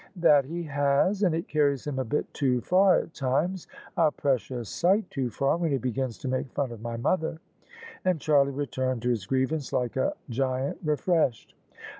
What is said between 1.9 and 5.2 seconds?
a bit too far at times; a precious sight